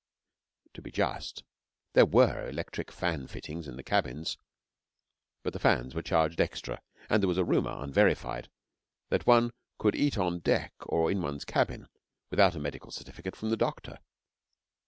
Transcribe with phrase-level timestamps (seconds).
[0.73, 1.43] To be just,
[1.93, 4.35] there were electric fan fittings in the cabins,
[5.43, 8.49] but the fans were charged extra; and there was a rumour, unverified,
[9.09, 11.87] that one could eat on deck or in one's cabin
[12.31, 13.99] without a medical certificate from the doctor.